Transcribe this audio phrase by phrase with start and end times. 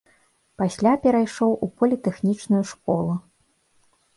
[0.61, 3.13] Пасля перайшоў у політэхнічную школу.